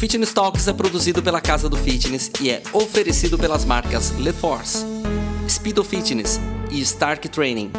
[0.00, 4.82] Fitness Talks é produzido pela Casa do Fitness e é oferecido pelas marcas LeForce,
[5.46, 7.70] Speedo Fitness e Stark Training.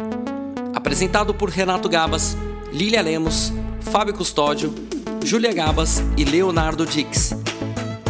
[0.72, 2.36] Apresentado por Renato Gabas,
[2.72, 4.72] Lilia Lemos, Fábio Custódio,
[5.24, 7.34] Júlia Gabas e Leonardo Dix.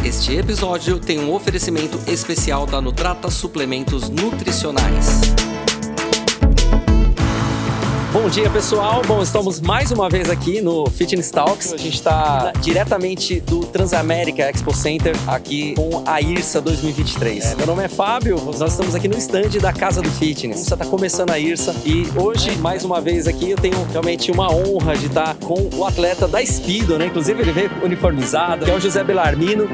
[0.05, 5.21] Este episódio tem um oferecimento especial da Nutrata Suplementos Nutricionais.
[8.13, 9.01] Bom dia, pessoal.
[9.07, 11.73] Bom, estamos mais uma vez aqui no Fitness Talks.
[11.73, 17.43] A gente está diretamente do Transamérica Expo Center aqui com a IRSA 2023.
[17.43, 20.59] É, meu nome é Fábio, nós estamos aqui no stand da Casa do Fitness.
[20.59, 24.47] Você está começando a IRSA e hoje, mais uma vez aqui, eu tenho realmente uma
[24.53, 27.07] honra de estar com o atleta da Speedo, né?
[27.07, 29.67] Inclusive ele veio uniformizado, que é o José Belarmino.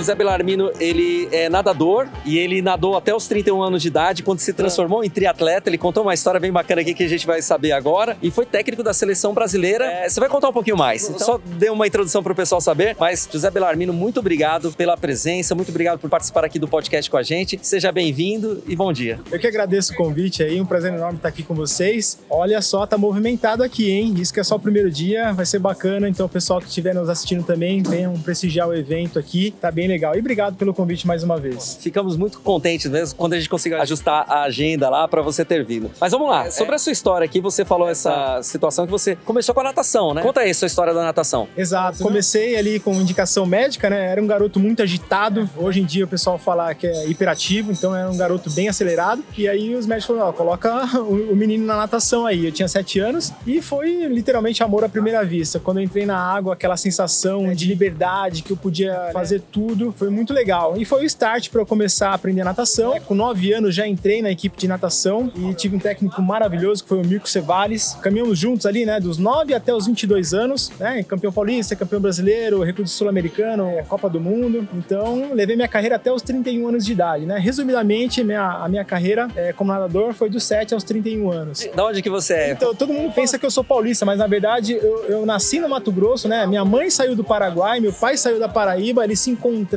[0.00, 4.38] José Belarmino, ele é nadador e ele nadou até os 31 anos de idade, quando
[4.38, 5.68] se transformou em triatleta.
[5.68, 8.16] Ele contou uma história bem bacana aqui que a gente vai saber agora.
[8.22, 9.84] E foi técnico da seleção brasileira.
[9.84, 11.10] É, você vai contar um pouquinho mais.
[11.10, 12.96] Então, só dei uma introdução para o pessoal saber.
[12.98, 17.18] Mas, José Belarmino, muito obrigado pela presença, muito obrigado por participar aqui do podcast com
[17.18, 17.60] a gente.
[17.60, 19.20] Seja bem-vindo e bom dia.
[19.30, 22.18] Eu que agradeço o convite aí, um prazer enorme estar aqui com vocês.
[22.30, 24.14] Olha só, tá movimentado aqui, hein?
[24.16, 26.08] Isso que é só o primeiro dia, vai ser bacana.
[26.08, 29.50] Então, o pessoal que estiver nos assistindo também, venham prestigiar o evento aqui.
[29.60, 30.14] Tá bem legal.
[30.14, 31.78] E obrigado pelo convite mais uma vez.
[31.80, 35.64] Ficamos muito contentes mesmo quando a gente conseguiu ajustar a agenda lá para você ter
[35.64, 35.90] vindo.
[36.00, 39.54] Mas vamos lá, sobre a sua história aqui, você falou essa situação que você começou
[39.54, 40.22] com a natação, né?
[40.22, 41.48] Conta aí a sua história da natação.
[41.56, 41.98] Exato.
[42.02, 44.06] Comecei ali com indicação médica, né?
[44.06, 45.48] Era um garoto muito agitado.
[45.56, 49.22] Hoje em dia o pessoal fala que é hiperativo, então era um garoto bem acelerado.
[49.36, 52.46] E aí os médicos falaram: ó, coloca o menino na natação aí.
[52.46, 55.58] Eu tinha sete anos e foi literalmente amor à primeira vista.
[55.58, 60.10] Quando eu entrei na água, aquela sensação de liberdade que eu podia fazer tudo, foi
[60.10, 60.76] muito legal.
[60.76, 62.98] E foi o start para eu começar a aprender natação.
[63.00, 66.88] Com nove anos já entrei na equipe de natação e tive um técnico maravilhoso que
[66.88, 67.96] foi o Mirko Cevales.
[68.02, 72.62] Caminhamos juntos ali, né, dos 9 até os 22 anos, né, campeão paulista, campeão brasileiro,
[72.62, 74.68] recruto sul-americano, Copa do Mundo.
[74.74, 77.38] Então, levei minha carreira até os 31 anos de idade, né?
[77.38, 81.68] Resumidamente, minha, a minha carreira é, como nadador foi dos 7 aos 31 anos.
[81.74, 82.52] Da onde que você é?
[82.52, 85.68] Então, todo mundo pensa que eu sou paulista, mas na verdade eu, eu nasci no
[85.68, 86.46] Mato Grosso, né?
[86.46, 89.69] Minha mãe saiu do Paraguai, meu pai saiu da Paraíba, eles se encontraram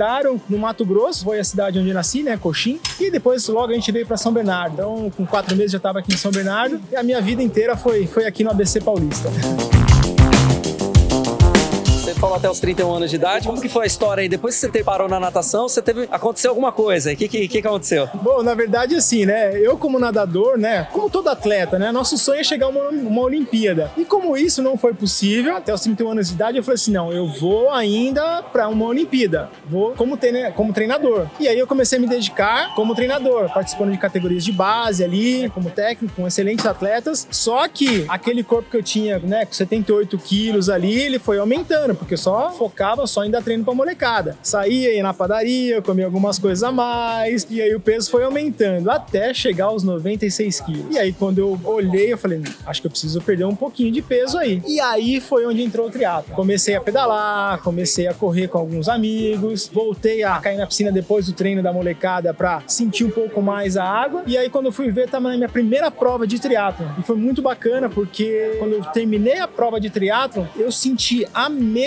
[0.49, 3.75] no Mato Grosso, foi a cidade onde eu nasci, né, Coxim, e depois logo a
[3.75, 4.73] gente veio para São Bernardo.
[4.73, 7.75] Então, com quatro meses já estava aqui em São Bernardo e a minha vida inteira
[7.75, 9.29] foi, foi aqui no ABC Paulista.
[12.13, 13.47] Você falou até os 31 anos de idade.
[13.47, 14.29] Como que foi a história aí?
[14.29, 16.07] Depois que você parou na natação, você teve.
[16.11, 17.11] Aconteceu alguma coisa?
[17.11, 18.07] O que, que, que aconteceu?
[18.21, 19.59] Bom, na verdade, assim, né?
[19.59, 20.87] Eu, como nadador, né?
[20.91, 21.91] Como todo atleta, né?
[21.91, 23.91] Nosso sonho é chegar a uma, uma Olimpíada.
[23.97, 26.91] E como isso não foi possível, até os 31 anos de idade, eu falei assim:
[26.91, 29.49] não, eu vou ainda para uma Olimpíada.
[29.65, 31.25] Vou como, treina, como treinador.
[31.39, 35.49] E aí eu comecei a me dedicar como treinador, participando de categorias de base ali,
[35.49, 37.27] como técnico, com excelentes atletas.
[37.31, 42.02] Só que aquele corpo que eu tinha, né, com 78 quilos ali, ele foi aumentando
[42.03, 44.37] porque só focava só em dar treino pra molecada.
[44.43, 48.91] Saía, ia na padaria, comia algumas coisas a mais, e aí o peso foi aumentando
[48.91, 50.95] até chegar aos 96 quilos.
[50.95, 54.01] E aí quando eu olhei, eu falei, acho que eu preciso perder um pouquinho de
[54.01, 54.61] peso aí.
[54.67, 56.35] E aí foi onde entrou o triatlo.
[56.35, 61.25] Comecei a pedalar, comecei a correr com alguns amigos, voltei a cair na piscina depois
[61.25, 64.23] do treino da molecada pra sentir um pouco mais a água.
[64.27, 66.85] E aí quando eu fui ver, tava na minha primeira prova de triatlo.
[66.99, 71.49] E foi muito bacana porque quando eu terminei a prova de triatlo, eu senti a
[71.49, 71.82] mesma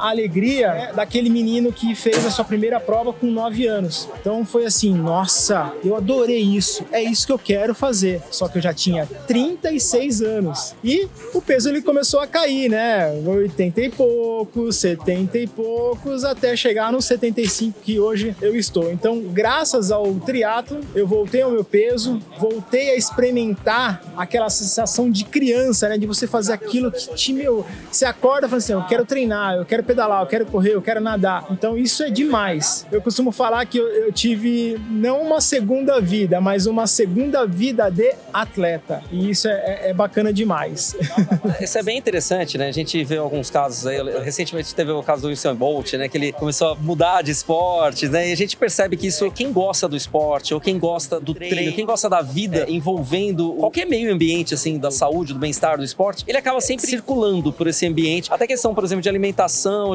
[0.00, 4.08] alegria né, daquele menino que fez a sua primeira prova com 9 anos.
[4.20, 6.84] Então foi assim, nossa, eu adorei isso.
[6.90, 8.22] É isso que eu quero fazer.
[8.30, 10.74] Só que eu já tinha 36 anos.
[10.82, 13.10] E o peso ele começou a cair, né?
[13.26, 18.90] 80 e poucos, 70 e poucos, até chegar nos 75 que hoje eu estou.
[18.90, 25.24] Então, graças ao triatlo, eu voltei ao meu peso, voltei a experimentar aquela sensação de
[25.24, 25.98] criança, né?
[25.98, 29.37] De você fazer aquilo que te, meu, você acorda e fala assim, eu quero treinar,
[29.56, 31.46] eu quero pedalar, eu quero correr, eu quero nadar.
[31.50, 32.86] Então isso é demais.
[32.90, 37.90] Eu costumo falar que eu, eu tive não uma segunda vida, mas uma segunda vida
[37.90, 39.02] de atleta.
[39.10, 40.96] E isso é, é, é bacana demais.
[41.60, 42.68] Isso é bem interessante, né?
[42.68, 43.98] A gente vê alguns casos aí.
[44.22, 46.08] Recentemente teve o caso do Usain Bolt, né?
[46.08, 48.28] Que ele começou a mudar de esporte, né?
[48.28, 51.54] E a gente percebe que isso, quem gosta do esporte, ou quem gosta do treino,
[51.54, 52.70] treino quem gosta da vida é.
[52.70, 57.52] envolvendo qualquer meio ambiente, assim, da saúde, do bem-estar, do esporte, ele acaba sempre circulando
[57.52, 58.32] por esse ambiente.
[58.32, 59.27] Até questão, por exemplo, de alimentação,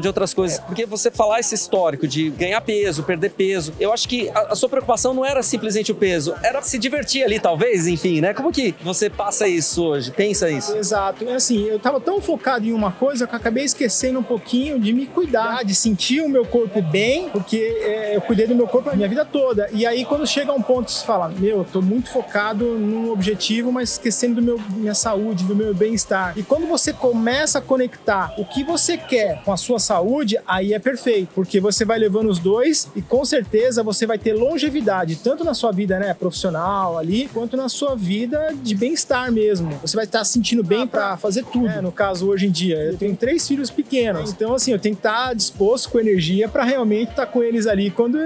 [0.01, 0.59] de outras coisas.
[0.59, 4.55] Porque você falar esse histórico de ganhar peso, perder peso, eu acho que a, a
[4.55, 8.33] sua preocupação não era simplesmente o peso, era se divertir ali, talvez, enfim, né?
[8.33, 10.11] Como que você passa isso hoje?
[10.11, 10.75] Pensa isso?
[10.75, 11.27] Exato.
[11.27, 14.79] É assim, eu tava tão focado em uma coisa que eu acabei esquecendo um pouquinho
[14.79, 18.67] de me cuidar, de sentir o meu corpo bem, porque é, eu cuidei do meu
[18.67, 19.69] corpo a minha vida toda.
[19.71, 23.71] E aí, quando chega um ponto, você fala: Meu, eu tô muito focado num objetivo,
[23.71, 26.33] mas esquecendo do meu, minha saúde, do meu bem-estar.
[26.37, 30.37] E quando você começa a conectar o que você quer tiver com a sua saúde,
[30.45, 34.33] aí é perfeito, porque você vai levando os dois e com certeza você vai ter
[34.33, 39.69] longevidade, tanto na sua vida né, profissional ali, quanto na sua vida de bem-estar mesmo.
[39.81, 41.67] Você vai estar se sentindo bem para fazer tudo.
[41.67, 44.95] É, no caso, hoje em dia, eu tenho três filhos pequenos, então assim, eu tenho
[44.95, 48.17] que estar disposto com energia para realmente estar com eles ali quando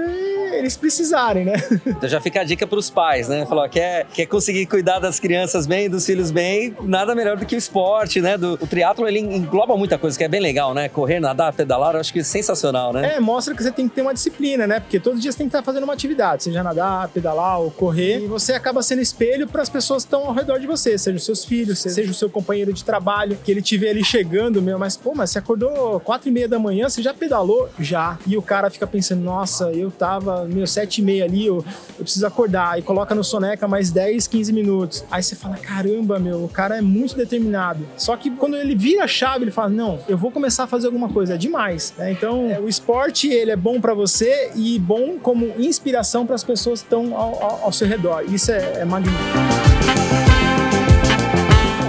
[0.58, 1.54] eles precisarem, né?
[1.98, 3.44] Então já fica a dica para os pais, né?
[3.46, 7.54] Falou, quer, quer conseguir cuidar das crianças bem, dos filhos bem, nada melhor do que
[7.54, 8.36] o esporte, né?
[8.36, 10.87] Do, o triatlo ele engloba muita coisa que é bem legal, né?
[10.88, 13.16] Correr, nadar, pedalar, eu acho que é sensacional, né?
[13.16, 14.80] É, mostra que você tem que ter uma disciplina, né?
[14.80, 18.24] Porque todos os dias tem que estar fazendo uma atividade, seja nadar, pedalar ou correr,
[18.24, 21.16] e você acaba sendo espelho para as pessoas que estão ao redor de você, seja
[21.16, 24.62] os seus filhos, seja o seu companheiro de trabalho, que ele te vê ali chegando,
[24.62, 27.68] meu, mas pô, mas você acordou quatro e meia da manhã, você já pedalou?
[27.78, 28.18] Já.
[28.26, 31.64] E o cara fica pensando, nossa, eu tava meu sete e meia ali, eu,
[31.98, 35.04] eu preciso acordar, e coloca no soneca mais 10, 15 minutos.
[35.10, 37.86] Aí você fala, caramba, meu, o cara é muito determinado.
[37.96, 40.77] Só que quando ele vira a chave, ele fala, não, eu vou começar a fazer
[40.84, 41.94] alguma coisa, é demais.
[41.96, 42.12] Né?
[42.12, 46.44] Então, é, o esporte, ele é bom para você e bom como inspiração para as
[46.44, 48.24] pessoas que estão ao, ao, ao, seu redor.
[48.28, 50.27] Isso é, é magnífico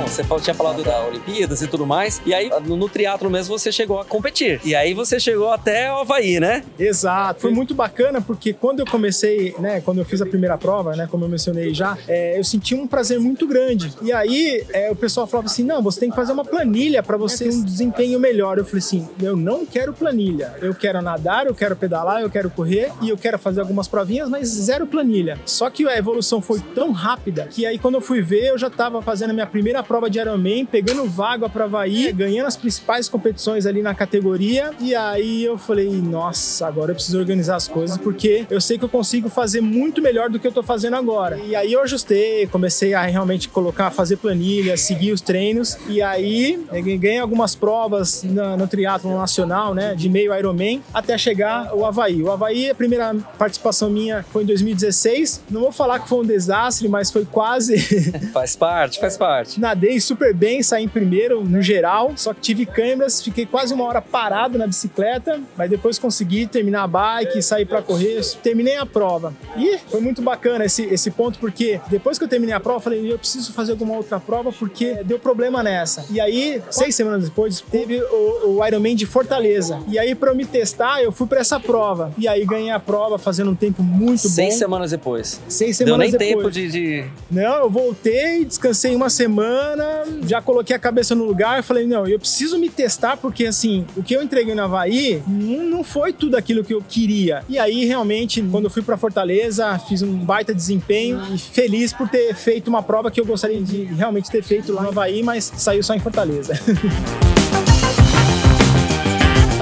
[0.10, 2.22] você tinha falado da Olimpíadas e tudo mais.
[2.26, 4.60] E aí, no, no triatlo mesmo, você chegou a competir.
[4.64, 6.64] E aí você chegou até o Havaí, né?
[6.78, 7.42] Exato.
[7.42, 11.08] Foi muito bacana porque quando eu comecei, né, quando eu fiz a primeira prova, né,
[11.10, 13.94] como eu mencionei já, é, eu senti um prazer muito grande.
[14.02, 17.18] E aí, é, o pessoal falava assim: não, você tem que fazer uma planilha para
[17.18, 18.58] você ter um desempenho melhor.
[18.58, 20.56] Eu falei assim: eu não quero planilha.
[20.62, 24.30] Eu quero nadar, eu quero pedalar, eu quero correr e eu quero fazer algumas provinhas,
[24.30, 25.38] mas zero planilha.
[25.46, 28.68] Só que a evolução foi tão rápida que aí, quando eu fui ver, eu já
[28.68, 33.10] estava fazendo a minha primeira prova de Ironman, pegando vaga para Havaí, ganhando as principais
[33.10, 34.70] competições ali na categoria.
[34.80, 38.86] E aí eu falei, nossa, agora eu preciso organizar as coisas porque eu sei que
[38.86, 41.40] eu consigo fazer muito melhor do que eu tô fazendo agora.
[41.40, 45.78] E aí eu ajustei, comecei a realmente colocar, fazer planilha, seguir os treinos.
[45.88, 46.64] E aí
[47.00, 52.22] ganhei algumas provas no, no triatlo nacional, né, de meio Ironman, até chegar o Havaí.
[52.22, 55.44] O Havaí, a primeira participação minha foi em 2016.
[55.50, 57.78] Não vou falar que foi um desastre, mas foi quase.
[58.32, 59.60] faz parte, faz parte.
[59.60, 63.86] Nadei super bem, saí em primeiro no geral, só que tive câimbras, fiquei quase uma
[63.86, 68.86] hora parado na bicicleta, mas depois consegui terminar a bike, sair para correr, terminei a
[68.86, 69.34] prova.
[69.56, 72.84] E foi muito bacana esse, esse ponto, porque depois que eu terminei a prova, eu
[72.84, 76.06] falei, eu preciso fazer alguma outra prova, porque deu problema nessa.
[76.10, 79.80] E aí, seis semanas depois, teve o, o Ironman de Fortaleza.
[79.88, 82.12] E aí, para eu me testar, eu fui para essa prova.
[82.18, 84.42] E aí, ganhei a prova fazendo um tempo muito seis bom.
[84.44, 85.42] Seis semanas depois.
[85.48, 86.54] Seis semanas Deu nem depois.
[86.56, 87.06] tempo de, de...
[87.32, 89.79] Não, eu voltei, descansei uma semana,
[90.26, 93.86] já coloquei a cabeça no lugar e falei, não, eu preciso me testar porque, assim,
[93.96, 97.44] o que eu entreguei no Havaí não, não foi tudo aquilo que eu queria.
[97.50, 102.08] E aí, realmente, quando eu fui para Fortaleza, fiz um baita desempenho e feliz por
[102.10, 105.52] ter feito uma prova que eu gostaria de realmente ter feito lá no Havaí, mas
[105.58, 106.54] saiu só em Fortaleza.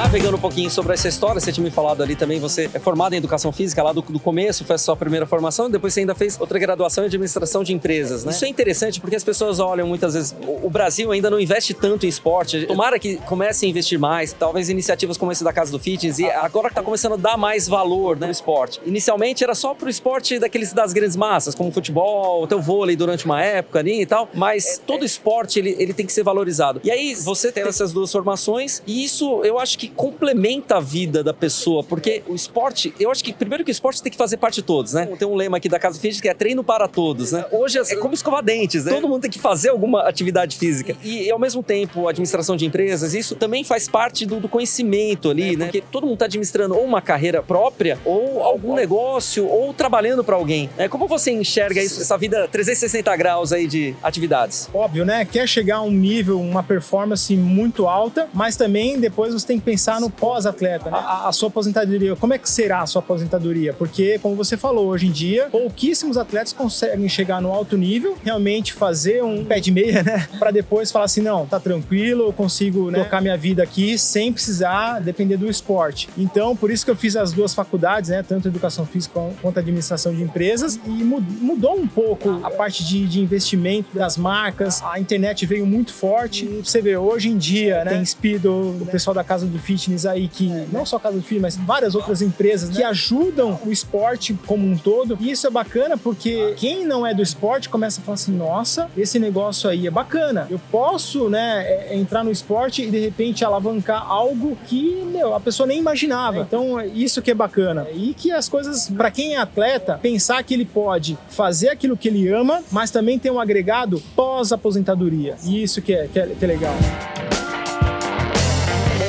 [0.08, 3.12] Navegando um pouquinho sobre essa história, você tinha me falado ali também, você é formado
[3.12, 6.16] em educação física lá do, do começo, foi a sua primeira formação, depois você ainda
[6.16, 8.32] fez outra graduação em administração de empresas, né?
[8.32, 11.74] Isso é interessante porque as pessoas olham muitas vezes, o, o Brasil ainda não investe
[11.74, 15.74] tanto em esporte, tomara que comece a investir mais, talvez iniciativas como esse da Casa
[15.74, 18.80] do Fitness, e agora que tá começando a dar mais valor né, no esporte.
[18.86, 23.26] Inicialmente era só pro esporte daqueles das grandes massas, como futebol, até o vôlei durante
[23.26, 26.80] uma época ali e tal, mas todo esporte ele, ele tem que ser valorizado.
[26.82, 31.24] E aí você tem essas duas formações, e isso eu acho que complementa a vida
[31.24, 34.38] da pessoa, porque o esporte, eu acho que primeiro que o esporte tem que fazer
[34.38, 35.08] parte de todos, né?
[35.18, 37.44] Tem um lema aqui da Casa Fitness que é treino para todos, né?
[37.52, 38.94] Hoje é como escovar dentes, né?
[38.94, 40.96] Todo mundo tem que fazer alguma atividade física.
[41.04, 44.48] E, e ao mesmo tempo, a administração de empresas, isso também faz parte do, do
[44.48, 45.66] conhecimento ali, né?
[45.66, 50.36] Porque todo mundo está administrando ou uma carreira própria, ou algum negócio, ou trabalhando para
[50.36, 50.70] alguém.
[50.78, 54.70] É, como você enxerga isso, essa vida 360 graus aí de atividades?
[54.72, 55.26] Óbvio, né?
[55.26, 59.66] Quer chegar a um nível, uma performance muito alta, mas também depois você tem que
[59.66, 60.98] pensar pensar no pós-atleta, né?
[60.98, 62.16] a, a, sua aposentadoria.
[62.18, 63.74] Como é que será a sua aposentadoria?
[63.74, 68.74] Porque, como você falou, hoje em dia, pouquíssimos atletas conseguem chegar no alto nível, realmente
[68.74, 70.28] fazer um pé de meia, né?
[70.38, 74.34] Para depois falar assim: não, tá tranquilo, eu consigo né, tocar minha vida aqui sem
[74.34, 76.10] precisar depender do esporte.
[76.18, 78.22] Então, por isso que eu fiz as duas faculdades, né?
[78.22, 83.22] Tanto educação física quanto administração de empresas, e mudou um pouco a parte de, de
[83.22, 84.82] investimento das marcas.
[84.84, 86.46] A internet veio muito forte.
[86.46, 88.52] Você vê, hoje em dia, né, tem Speedo,
[88.82, 91.96] o pessoal da Casa do fitness aí que não só Casa do Fitness, mas várias
[91.96, 95.18] outras empresas que ajudam o esporte como um todo.
[95.20, 98.90] E isso é bacana porque quem não é do esporte começa a falar assim: nossa,
[98.98, 100.48] esse negócio aí é bacana.
[100.50, 105.40] Eu posso, né, é, entrar no esporte e de repente alavancar algo que, meu, a
[105.40, 106.40] pessoa nem imaginava.
[106.40, 107.88] Então, isso que é bacana.
[107.94, 112.08] E que as coisas, para quem é atleta, pensar que ele pode fazer aquilo que
[112.08, 115.36] ele ama, mas também ter um agregado pós-aposentadoria.
[115.44, 116.76] E isso que é, que é, que é legal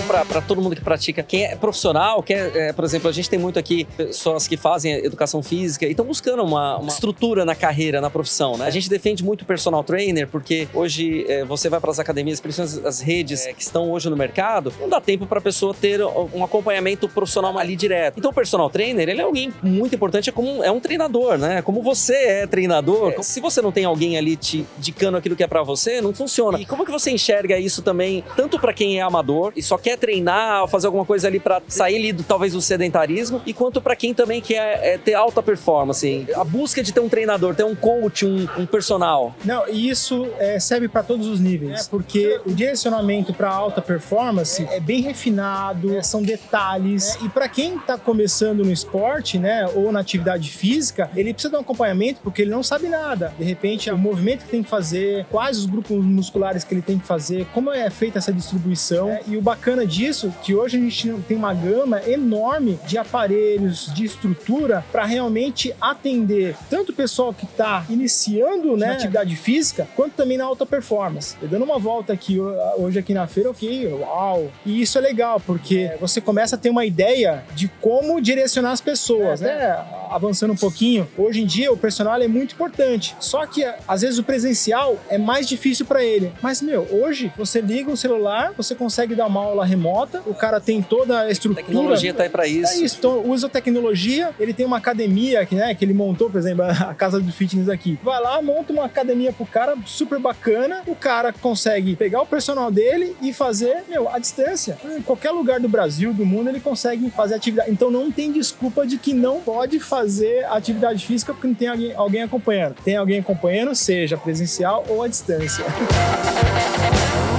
[0.09, 3.39] para todo mundo que pratica, quem é profissional, quer, é, por exemplo, a gente tem
[3.39, 8.01] muito aqui pessoas que fazem educação física e estão buscando uma, uma, estrutura na carreira,
[8.01, 8.67] na profissão, né?
[8.67, 12.87] A gente defende muito personal trainer porque hoje é, você vai para as academias, principalmente
[12.87, 16.03] as redes é, que estão hoje no mercado, não dá tempo para a pessoa ter
[16.03, 18.19] um acompanhamento profissional ali direto.
[18.19, 21.61] Então, o personal trainer, ele é alguém muito importante, é como é um treinador, né?
[21.63, 23.23] Como você é treinador, é.
[23.23, 26.59] se você não tem alguém ali te indicando aquilo que é para você, não funciona.
[26.59, 29.98] E como que você enxerga isso também, tanto para quem é amador e só quer
[29.99, 33.95] treinar, fazer alguma coisa ali para sair ali do, talvez do sedentarismo, e quanto para
[33.95, 37.75] quem também quer é, ter alta performance, a busca de ter um treinador, ter um
[37.75, 39.35] coach, um, um personal.
[39.45, 43.83] Não, e isso é, serve para todos os níveis, é, porque o direcionamento para alta
[43.83, 49.39] performance é bem refinado, é, são detalhes, é, e para quem está começando no esporte,
[49.39, 53.33] né, ou na atividade física, ele precisa de um acompanhamento porque ele não sabe nada.
[53.39, 56.99] De repente, o movimento que tem que fazer, quais os grupos musculares que ele tem
[56.99, 59.11] que fazer, como é feita essa distribuição.
[59.11, 63.93] É, e o bacana disso, que hoje a gente tem uma gama enorme de aparelhos,
[63.95, 69.89] de estrutura para realmente atender tanto o pessoal que está iniciando né, na atividade física,
[69.97, 71.37] quanto também na alta performance.
[71.41, 72.39] Eu dando uma volta aqui
[72.77, 74.51] hoje aqui na feira, ok, uau!
[74.65, 78.81] E isso é legal, porque você começa a ter uma ideia de como direcionar as
[78.81, 79.85] pessoas, é, né?
[80.11, 83.17] Avançando um pouquinho, hoje em dia o personal é muito importante.
[83.21, 86.33] Só que às vezes o presencial é mais difícil para ele.
[86.43, 89.78] Mas, meu, hoje você liga o celular, você consegue dar uma aula remota,
[90.27, 91.63] o cara tem toda a estrutura.
[91.63, 92.73] A tecnologia tá aí para isso.
[92.73, 92.97] É isso.
[92.99, 96.95] Então, usa tecnologia, ele tem uma academia que, né, que ele montou, por exemplo, a
[96.95, 97.99] casa do fitness aqui.
[98.03, 102.71] Vai lá, monta uma academia pro cara super bacana, o cara consegue pegar o personal
[102.71, 104.79] dele e fazer, meu, à distância.
[104.97, 107.71] Em qualquer lugar do Brasil, do mundo, ele consegue fazer atividade.
[107.71, 111.93] Então não tem desculpa de que não pode fazer atividade física porque não tem alguém,
[111.95, 112.77] alguém acompanhando.
[112.85, 115.65] Tem alguém acompanhando, seja presencial ou à distância.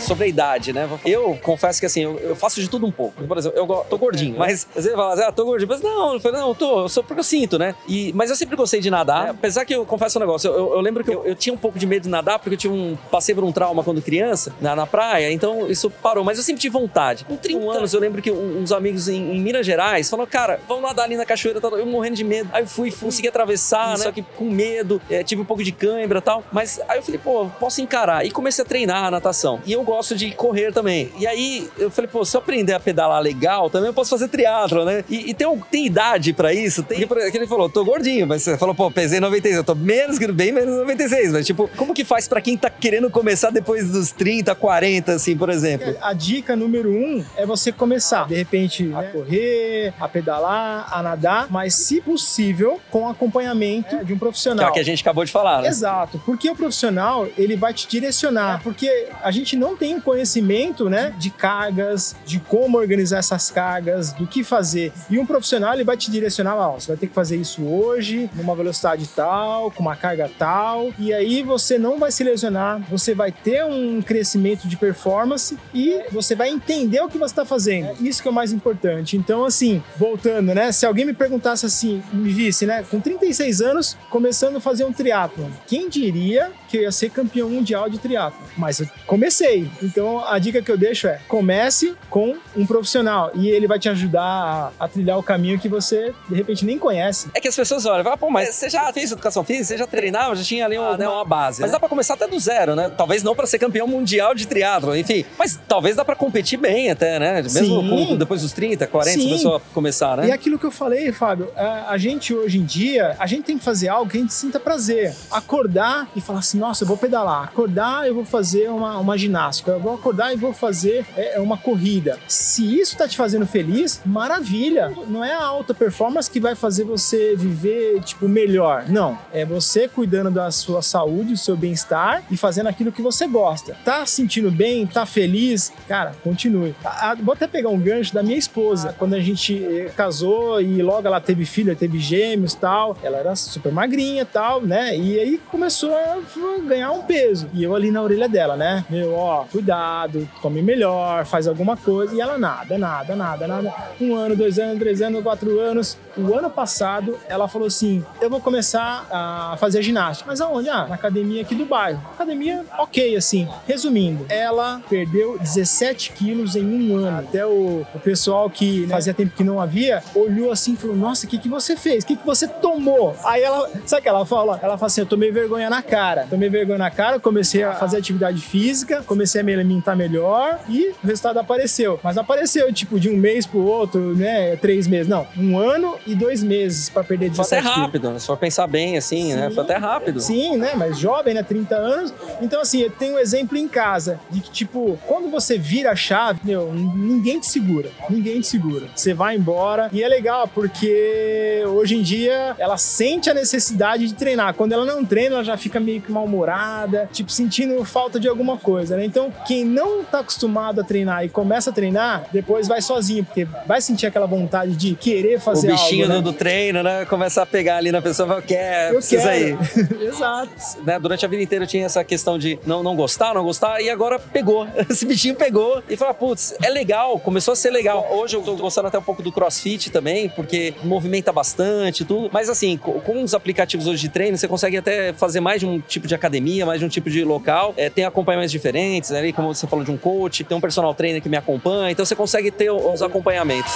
[0.00, 0.88] sobre a idade, né?
[1.04, 3.22] Eu confesso que assim, eu, eu faço de tudo um pouco.
[3.24, 5.68] Por exemplo, eu tô gordinho, mas você fala assim, ah, tô gordinho.
[5.68, 7.74] Mas não, eu falei, não, eu tô, eu sou porque eu sinto, né?
[7.88, 9.28] E, mas eu sempre gostei de nadar.
[9.28, 11.58] É, apesar que eu confesso um negócio, eu, eu lembro que eu, eu, tinha um
[11.58, 14.52] pouco de medo de nadar, porque eu tinha um, passei por um trauma quando criança,
[14.60, 16.24] na, na praia, então isso parou.
[16.24, 17.24] Mas eu sempre tive vontade.
[17.24, 20.82] Com 30 anos, eu lembro que uns amigos em, em Minas Gerais falaram, cara, vamos
[20.82, 22.50] nadar ali na cachoeira, tal, eu morrendo de medo.
[22.52, 24.04] Aí eu fui, consegui atravessar, né?
[24.04, 26.44] Só que com medo, é, tive um pouco de cãibra e tal.
[26.52, 28.24] Mas aí eu falei, pô, posso encarar.
[28.24, 29.60] E comecei a treinar a natação.
[29.64, 31.10] E eu gosto de correr também.
[31.18, 34.28] E aí eu falei, pô, se eu aprender a pedalar legal, também eu posso fazer
[34.28, 35.04] triatlo, né?
[35.08, 36.82] E, e tem, tem idade pra isso?
[36.82, 40.18] Tem, porque ele falou, tô gordinho, mas você falou, pô, pesei 96, eu tô menos,
[40.18, 44.10] bem menos 96, mas tipo, como que faz pra quem tá querendo começar depois dos
[44.12, 45.94] 30, 40, assim, por exemplo?
[46.00, 51.46] A dica número um é você começar, de repente, a correr, a pedalar, a nadar,
[51.50, 54.58] mas se possível, com acompanhamento de um profissional.
[54.58, 55.68] Que é o que a gente acabou de falar, né?
[55.68, 61.14] Exato, porque o profissional, ele vai te direcionar, porque a gente não tem conhecimento, né,
[61.18, 64.92] de cargas, de como organizar essas cargas, do que fazer.
[65.10, 68.30] E um profissional ele vai te direcionar, ó, você vai ter que fazer isso hoje,
[68.34, 73.14] numa velocidade tal, com uma carga tal, e aí você não vai se lesionar, você
[73.14, 77.90] vai ter um crescimento de performance e você vai entender o que você está fazendo.
[78.00, 79.16] Isso que é o mais importante.
[79.16, 83.96] Então, assim, voltando, né, se alguém me perguntasse assim, me visse, né, com 36 anos,
[84.10, 88.38] começando a fazer um triatlo, quem diria que eu ia ser campeão mundial de triatlo?
[88.56, 89.65] Mas eu comecei.
[89.82, 93.78] Então, então a dica que eu deixo é: comece com um profissional e ele vai
[93.78, 97.28] te ajudar a, a trilhar o caminho que você de repente nem conhece.
[97.34, 99.86] É que as pessoas olham, ah, pô, mas você já fez educação física, você já
[99.86, 101.60] treinava, já tinha ali uma, né, uma base.
[101.60, 101.72] Mas né?
[101.72, 102.90] dá pra começar até do zero, né?
[102.96, 105.24] Talvez não para ser campeão mundial de triatlo, enfim.
[105.36, 107.42] Mas talvez dá para competir bem até, né?
[107.42, 109.28] Mesmo com, depois dos 30, 40, Sim.
[109.28, 110.28] começou a começar, né?
[110.28, 113.58] E aquilo que eu falei, Fábio, a, a gente hoje em dia, a gente tem
[113.58, 115.14] que fazer algo que a gente sinta prazer.
[115.30, 117.44] Acordar e falar assim, nossa, eu vou pedalar.
[117.44, 119.55] Acordar, eu vou fazer uma, uma ginástica.
[119.66, 122.18] Eu vou acordar e vou fazer é, é, uma corrida.
[122.26, 124.92] Se isso tá te fazendo feliz, maravilha.
[125.08, 128.84] Não é a alta performance que vai fazer você viver, tipo, melhor.
[128.88, 129.18] Não.
[129.32, 133.76] É você cuidando da sua saúde, do seu bem-estar e fazendo aquilo que você gosta.
[133.84, 134.86] Tá sentindo bem?
[134.86, 135.72] Tá feliz?
[135.88, 136.74] Cara, continue.
[136.84, 138.94] A, a, vou até pegar um gancho da minha esposa.
[138.98, 143.36] Quando a gente eh, casou e logo ela teve filho, teve gêmeos tal, ela era
[143.36, 144.96] super magrinha tal, né?
[144.96, 146.18] E aí começou a
[146.66, 147.48] ganhar um peso.
[147.52, 148.84] E eu ali na orelha dela, né?
[148.88, 152.14] Meu, ó, cuidado, come melhor, faz alguma coisa.
[152.14, 153.74] E ela nada, nada, nada, nada.
[154.00, 155.96] Um ano, dois anos, três anos, quatro anos.
[156.16, 160.28] O ano passado, ela falou assim: eu vou começar a fazer ginástica.
[160.28, 160.68] Mas aonde?
[160.68, 162.00] Ah, na academia aqui do bairro.
[162.14, 163.48] Academia, ok, assim.
[163.66, 167.18] Resumindo, ela perdeu 17 quilos em um ano.
[167.18, 170.96] Até o, o pessoal que né, fazia tempo que não havia olhou assim e falou:
[170.96, 172.04] Nossa, o que, que você fez?
[172.04, 173.14] O que, que você tomou?
[173.24, 174.58] Aí ela, sabe o que ela fala?
[174.62, 176.26] Ela fala assim: Eu tomei vergonha na cara.
[176.28, 181.38] Tomei vergonha na cara, comecei a fazer atividade física, comecei alimentar melhor e o resultado
[181.38, 181.98] apareceu.
[182.02, 184.56] Mas apareceu, tipo, de um mês pro outro, né?
[184.56, 185.08] Três meses.
[185.08, 188.18] Não, um ano e dois meses pra perder 17 Foi até rápido, né?
[188.18, 189.34] Se for pensar bem, assim, Sim.
[189.34, 189.50] né?
[189.50, 190.20] Foi até rápido.
[190.20, 190.72] Sim, né?
[190.76, 191.42] Mas jovem, né?
[191.42, 192.14] 30 anos.
[192.40, 195.96] Então, assim, eu tenho um exemplo em casa de que, tipo, quando você vira a
[195.96, 197.90] chave, meu, ninguém te segura.
[198.08, 198.86] Ninguém te segura.
[198.94, 199.88] Você vai embora.
[199.92, 204.54] E é legal, porque hoje em dia ela sente a necessidade de treinar.
[204.54, 208.56] Quando ela não treina, ela já fica meio que mal-humorada, tipo, sentindo falta de alguma
[208.56, 209.04] coisa, né?
[209.04, 213.46] Então, quem não tá acostumado a treinar e começa a treinar, depois vai sozinho, porque
[213.66, 215.80] vai sentir aquela vontade de querer fazer algo.
[215.80, 216.22] O bichinho algo, né?
[216.22, 217.04] do treino, né?
[217.04, 219.58] Começa a pegar ali na pessoa e fala, quer, eu precisa quero.
[220.00, 220.02] ir.
[220.08, 220.50] Exato.
[220.84, 220.98] Né?
[220.98, 223.90] Durante a vida inteira eu tinha essa questão de não, não gostar, não gostar, e
[223.90, 224.66] agora pegou.
[224.88, 228.06] Esse bichinho pegou e fala, putz, é legal, começou a ser legal.
[228.10, 232.30] Hoje eu tô gostando até um pouco do crossfit também, porque movimenta bastante tudo.
[232.32, 235.80] Mas assim, com os aplicativos hoje de treino, você consegue até fazer mais de um
[235.80, 237.74] tipo de academia, mais de um tipo de local.
[237.76, 241.22] É, tem acompanhamentos diferentes, ali, como você falou de um coach, tem um personal trainer
[241.22, 243.72] que me acompanha, então você consegue ter os acompanhamentos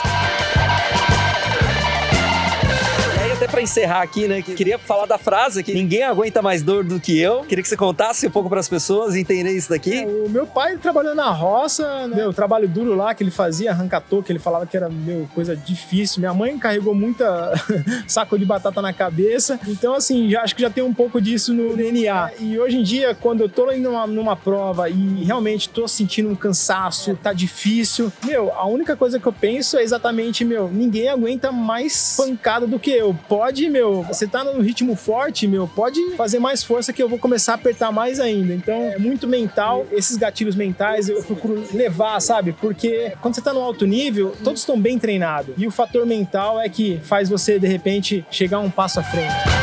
[3.50, 4.42] para encerrar aqui, né?
[4.42, 7.42] Que queria falar da frase que ninguém aguenta mais dor do que eu.
[7.42, 10.02] Queria que você contasse um pouco para as pessoas entenderem isso daqui.
[10.02, 12.26] É, o meu pai trabalhou na roça, né?
[12.26, 15.54] O trabalho duro lá que ele fazia, arrancatô, que ele falava que era meu, coisa
[15.54, 16.20] difícil.
[16.20, 17.52] Minha mãe carregou muita
[18.08, 19.60] saco de batata na cabeça.
[19.66, 22.32] Então, assim, já, acho que já tem um pouco disso no DNA.
[22.38, 26.28] E hoje em dia, quando eu tô indo numa, numa prova e realmente tô sentindo
[26.28, 31.08] um cansaço, tá difícil, meu, a única coisa que eu penso é exatamente, meu, ninguém
[31.08, 36.16] aguenta mais pancada do que eu pode, meu, você tá no ritmo forte, meu, pode
[36.16, 38.52] fazer mais força que eu vou começar a apertar mais ainda.
[38.52, 39.86] Então, é muito mental.
[39.90, 42.52] Esses gatilhos mentais eu procuro levar, sabe?
[42.52, 45.54] Porque quando você tá no alto nível, todos estão bem treinados.
[45.56, 49.59] E o fator mental é que faz você, de repente, chegar um passo à frente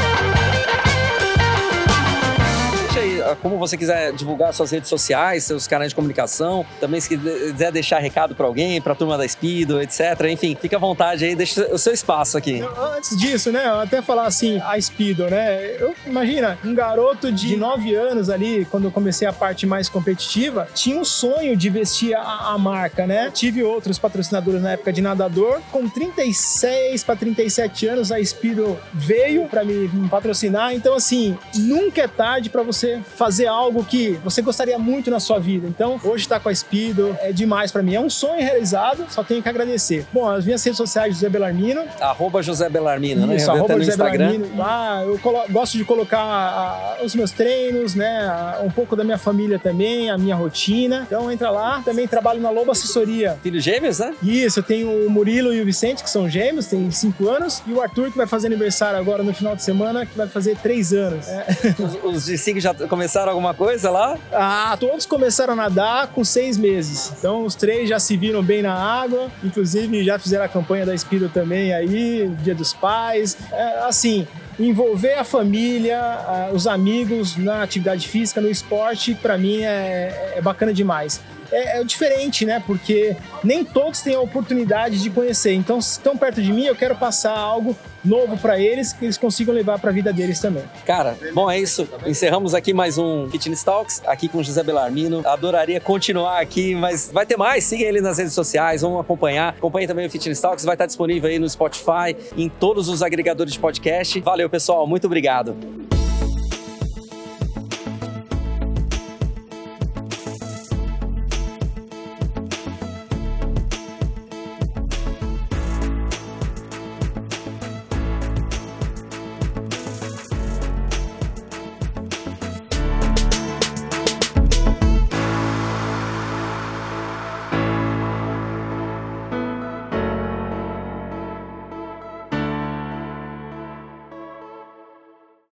[3.35, 7.99] como você quiser divulgar suas redes sociais, seus canais de comunicação, também se quiser deixar
[7.99, 9.99] recado para alguém, para a turma da Speedo, etc.
[10.29, 12.61] Enfim, fica à vontade aí, deixa o seu espaço aqui.
[12.95, 15.75] Antes disso, né, eu até falar assim, a Speedo, né?
[15.79, 20.67] Eu, imagina, um garoto de 9 anos ali, quando eu comecei a parte mais competitiva,
[20.73, 23.31] tinha um sonho de vestir a, a marca, né?
[23.31, 25.61] Tive outros patrocinadores na época de nadador.
[25.71, 30.73] Com 36 para 37 anos, a Speedo veio para me patrocinar.
[30.73, 35.39] Então, assim, nunca é tarde para você fazer algo que você gostaria muito na sua
[35.39, 35.67] vida.
[35.67, 37.95] Então, hoje estar tá com a Speedo é demais para mim.
[37.95, 40.05] É um sonho realizado, só tenho que agradecer.
[40.13, 41.83] Bom, as minhas redes sociais, José Belarmino.
[41.99, 43.35] Arroba José Belarmino, né?
[43.35, 44.29] Isso, arroba José Instagram.
[44.29, 44.57] Belarmino.
[44.57, 48.27] Lá eu gosto de colocar a, os meus treinos, né?
[48.27, 51.03] A, um pouco da minha família também, a minha rotina.
[51.07, 51.81] Então, entra lá.
[51.83, 53.37] Também trabalho na Lobo Assessoria.
[53.41, 54.13] Filhos gêmeos, né?
[54.21, 57.63] Isso, eu tenho o Murilo e o Vicente, que são gêmeos, tem cinco anos.
[57.65, 60.55] E o Arthur, que vai fazer aniversário agora no final de semana, que vai fazer
[60.57, 61.27] três anos.
[61.27, 61.47] É.
[61.79, 64.17] Os, os de cinco já começaram começaram alguma coisa lá?
[64.33, 67.13] Ah, todos começaram a nadar com seis meses.
[67.17, 70.93] Então os três já se viram bem na água, inclusive já fizeram a campanha da
[70.93, 73.37] Espírito também aí, Dia dos Pais.
[73.49, 74.27] É, assim,
[74.59, 80.73] envolver a família, os amigos na atividade física, no esporte, para mim é, é bacana
[80.73, 81.21] demais.
[81.49, 82.61] É, é, diferente, né?
[82.67, 85.53] Porque nem todos têm a oportunidade de conhecer.
[85.53, 87.73] Então, se estão perto de mim, eu quero passar algo
[88.07, 90.63] novo para eles que eles consigam levar para a vida deles também.
[90.85, 91.87] Cara, bom, é isso.
[92.05, 95.21] Encerramos aqui mais um Fitness Talks aqui com José Belarmino.
[95.25, 97.63] Adoraria continuar aqui, mas vai ter mais.
[97.63, 99.49] Siga ele nas redes sociais, vamos acompanhar.
[99.49, 103.53] Acompanhe também o Fitness Talks, vai estar disponível aí no Spotify, em todos os agregadores
[103.53, 104.19] de podcast.
[104.21, 104.87] Valeu, pessoal.
[104.87, 105.86] Muito obrigado.